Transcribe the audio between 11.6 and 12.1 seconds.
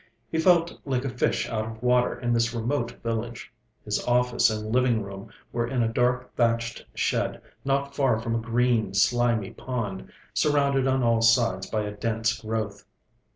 by a